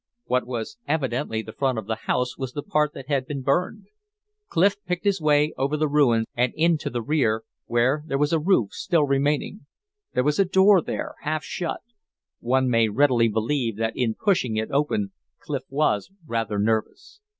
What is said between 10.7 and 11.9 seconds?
there, half shut;